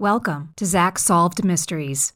[0.00, 2.14] Welcome to Zach Solved Mysteries,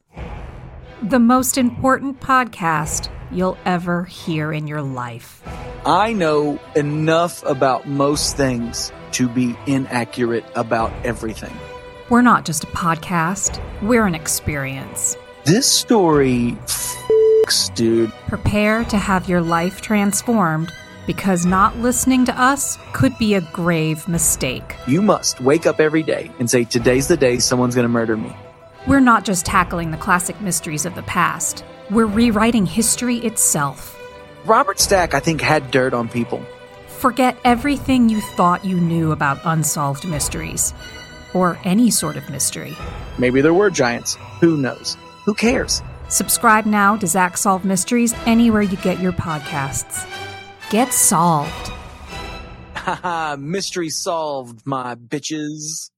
[1.02, 5.42] the most important podcast you'll ever hear in your life.
[5.84, 11.54] I know enough about most things to be inaccurate about everything.
[12.08, 15.18] We're not just a podcast, we're an experience.
[15.44, 18.10] This story f***s, dude.
[18.28, 20.72] Prepare to have your life transformed
[21.06, 24.76] because not listening to us could be a grave mistake.
[24.86, 28.34] You must wake up every day and say, Today's the day someone's gonna murder me.
[28.86, 33.98] We're not just tackling the classic mysteries of the past, we're rewriting history itself.
[34.44, 36.44] Robert Stack, I think, had dirt on people.
[36.86, 40.74] Forget everything you thought you knew about unsolved mysteries,
[41.32, 42.76] or any sort of mystery.
[43.18, 44.16] Maybe there were giants.
[44.40, 44.96] Who knows?
[45.24, 45.82] Who cares?
[46.08, 50.06] Subscribe now to Zach Solve Mysteries anywhere you get your podcasts.
[50.74, 51.68] Get solved.
[52.74, 55.88] Haha, mystery solved, my bitches.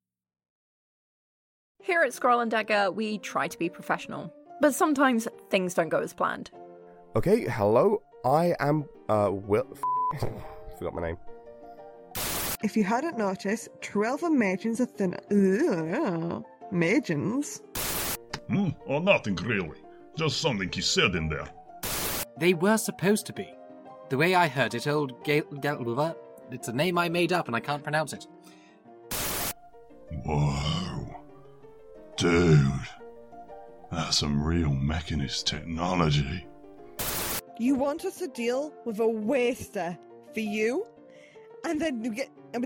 [1.83, 4.31] Here at Scroll and Dagger, we try to be professional,
[4.61, 6.51] but sometimes things don't go as planned.
[7.17, 8.03] Okay, hello.
[8.23, 9.67] I am uh Will.
[10.79, 11.17] Forgot my name.
[12.63, 15.21] If you hadn't noticed, twelve elven magens are thinner.
[15.31, 17.63] Ugh, magens.
[18.49, 19.79] Hmm, or nothing really.
[20.19, 21.49] Just something he said in there.
[22.39, 23.57] They were supposed to be.
[24.09, 25.43] The way I heard it, old Gal.
[25.61, 26.17] Gal-
[26.51, 28.27] it's a name I made up and I can't pronounce it.
[30.25, 31.17] Whoa.
[32.17, 32.73] Dude.
[33.91, 36.47] That's some real mechanist technology.
[37.59, 39.97] You want us to deal with a waster
[40.35, 40.87] for you?
[41.65, 42.31] And then you get.
[42.55, 42.59] I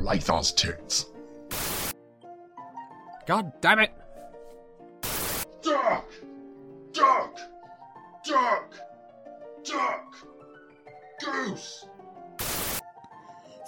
[0.00, 1.06] like those tits.
[3.26, 3.92] God damn it!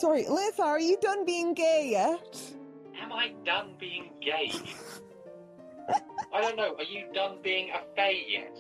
[0.04, 2.38] Sorry, Liz, are you done being gay yet?
[3.00, 4.52] Am I done being gay?
[6.30, 6.74] I don't know.
[6.76, 8.54] Are you done being a fae yet?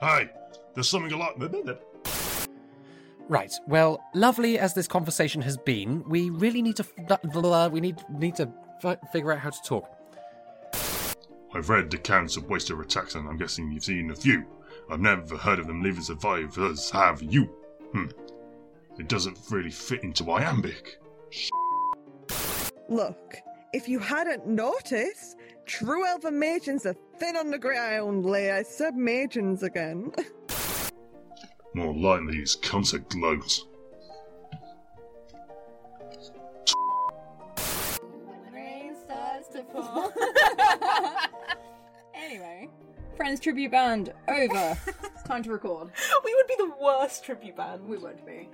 [0.00, 0.30] Hey,
[0.72, 1.34] there's something a lot.
[3.28, 3.52] Right.
[3.66, 6.86] Well, lovely as this conversation has been, we really need to.
[7.24, 8.48] f- We need need to
[8.84, 9.90] f- figure out how to talk.
[11.52, 14.44] I've read the accounts of Waster attacks and I'm guessing you've seen a few.
[14.88, 17.46] I've never heard of them leaving survivors, have you?
[17.90, 18.06] Hmm.
[18.98, 20.98] It doesn't really fit into Iambic.
[22.88, 23.36] Look,
[23.72, 25.36] if you hadn't noticed,
[25.66, 28.64] true elven magens are thin on the ground, Leia.
[28.64, 30.12] Sub said magens again.
[31.74, 33.66] More likely his concert glows.
[38.52, 40.12] Rain starts to fall.
[42.14, 42.68] anyway,
[43.18, 44.78] Friends tribute band over.
[44.86, 45.90] It's time to record.
[46.24, 47.84] We would be the worst tribute band.
[47.84, 48.48] We would be.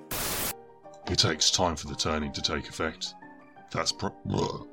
[1.10, 3.14] It takes time for the turning to take effect.
[3.70, 4.10] That's pro.
[4.32, 4.66] Ugh.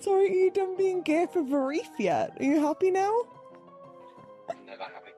[0.00, 2.36] Sorry, are you done being gay for Varith yet?
[2.40, 3.12] Are you happy now?
[4.66, 5.10] Never happy.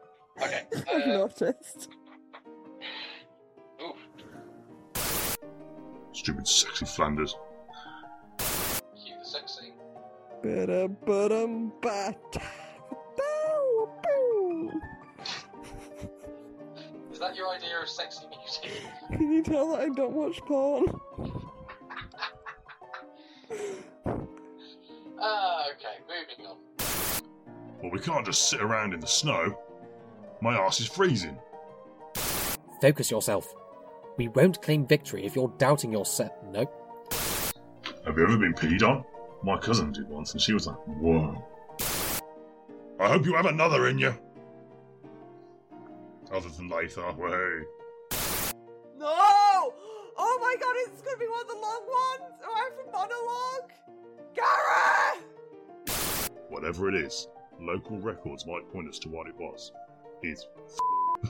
[0.43, 0.63] Okay.
[0.75, 1.89] I've Uh, noticed.
[3.83, 3.97] oof.
[6.13, 7.37] Stupid sexy Flanders.
[8.39, 9.75] Cue the sex scene.
[17.23, 18.71] That your idea of sexy music?
[19.13, 20.87] Can you tell that I don't watch porn?
[25.25, 26.03] Ah, okay.
[26.09, 26.57] Moving on.
[27.81, 29.57] Well, we can't just sit around in the snow.
[30.41, 31.39] My ass is freezing.
[32.81, 33.55] Focus yourself.
[34.17, 36.33] We won't claim victory if you're doubting yourself.
[36.51, 36.75] Nope.
[38.05, 39.05] Have you ever been peed on?
[39.45, 41.41] My cousin did once, and she was like, "Whoa."
[42.99, 44.13] I hope you have another in you.
[46.33, 47.65] Other than well, hey.
[48.97, 49.75] No!
[50.17, 52.33] Oh my god, it's gonna be one of the long ones!
[52.43, 53.71] Or I have a monologue?
[54.35, 55.21] Gary!
[56.49, 57.29] Whatever it is,
[57.61, 59.73] local records might point us to what it was.
[60.23, 60.47] It's.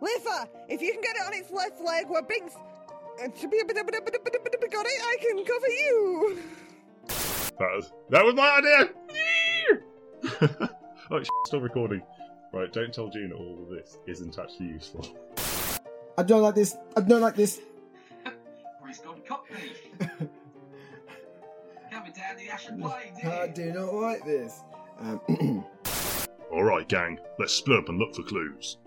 [0.00, 2.54] Lifa, if you can get it on its left leg where Binks.
[3.16, 3.32] Got
[4.86, 6.42] it, I can cover you!
[7.58, 8.90] that, was, that was my idea!
[11.10, 12.02] oh, sh- stop recording.
[12.56, 15.06] Right, don't tell Gina all of this isn't actually useful.
[16.16, 16.74] I don't like this.
[16.96, 17.60] I don't like this.
[18.86, 19.74] He's gone cockney.
[21.90, 23.18] Coming down the Ashen Plains.
[23.22, 24.62] I do not like this.
[25.00, 25.20] Um,
[26.50, 28.78] Alright, gang, let's split up and look for clues.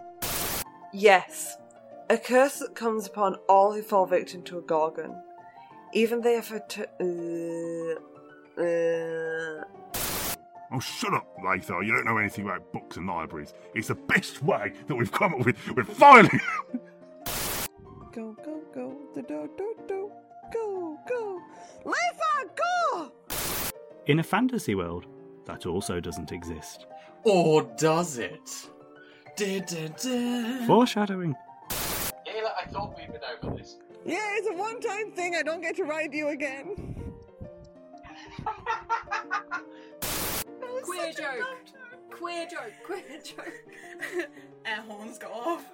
[0.91, 1.55] Yes,
[2.09, 5.15] a curse that comes upon all who fall victim to a gorgon.
[5.93, 7.99] Even they have to.
[8.59, 9.63] Uh, uh,
[10.71, 11.83] Oh, shut up, Latha.
[11.85, 13.53] You don't know anything about books and libraries.
[13.73, 15.55] It's the best way that we've come up with.
[15.75, 16.39] We're finally.
[18.11, 18.97] Go, go, go.
[19.13, 20.11] The do, do, do.
[20.51, 21.41] Go, go.
[21.85, 23.11] Leifa, go!
[24.07, 25.05] In a fantasy world,
[25.45, 26.87] that also doesn't exist.
[27.23, 28.67] Or does it?
[29.37, 30.65] Du-du-du.
[30.65, 31.35] Foreshadowing.
[31.69, 33.77] Ayla, I thought we'd been over this.
[34.05, 35.35] Yeah, it's a one time thing.
[35.35, 36.95] I don't get to ride you again.
[41.15, 41.57] Queer joke.
[42.11, 42.73] Queer joke.
[42.85, 44.29] Queer joke.
[44.65, 45.65] Air horns go off.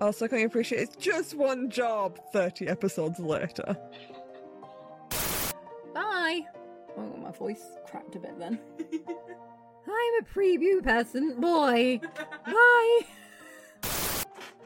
[0.00, 3.76] Also, can you appreciate it's just one job 30 episodes later?
[5.92, 6.42] Bye.
[6.96, 8.60] Oh, my voice cracked a bit then.
[9.86, 12.00] I'm a preview person, boy.
[12.46, 13.00] Bye.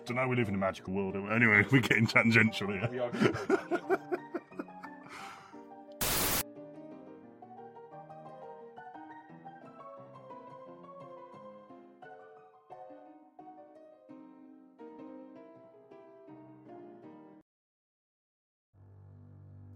[0.09, 0.27] Don't know.
[0.27, 1.17] We live in a magical world.
[1.17, 2.89] Anyway, we're getting tangential here.
[2.91, 4.01] We are tangential.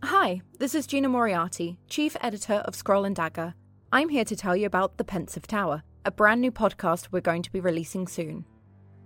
[0.02, 3.52] Hi, this is Gina Moriarty, Chief Editor of Scroll and Dagger.
[3.92, 7.42] I'm here to tell you about The Pensive Tower, a brand new podcast we're going
[7.42, 8.46] to be releasing soon.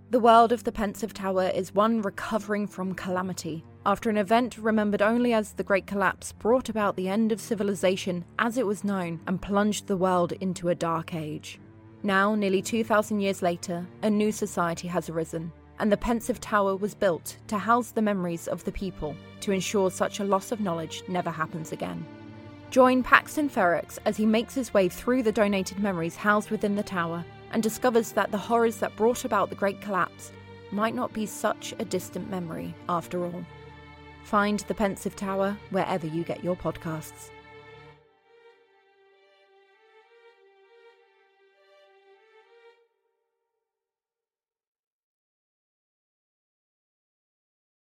[0.08, 5.02] The world of the Pensive Tower is one recovering from calamity after an event remembered
[5.02, 9.18] only as the Great Collapse brought about the end of civilization as it was known
[9.26, 11.58] and plunged the world into a dark age.
[12.04, 15.50] Now, nearly 2,000 years later, a new society has arisen,
[15.80, 19.90] and the Pensive Tower was built to house the memories of the people to ensure
[19.90, 22.06] such a loss of knowledge never happens again.
[22.70, 26.82] Join Paxton Ferrex as he makes his way through the donated memories housed within the
[26.84, 30.32] tower and discovers that the horrors that brought about the Great Collapse
[30.72, 33.44] might not be such a distant memory after all.
[34.24, 37.30] Find The Pensive Tower wherever you get your podcasts.